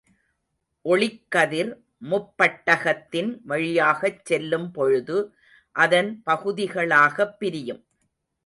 [0.85, 1.69] ஒளிக்கதிர்
[2.01, 5.17] முப்பட்டகத்தின் வழியாகச் செல்லும் பொழுது,
[5.75, 7.83] அதன் பகுதிகளாகப் பிரியும்.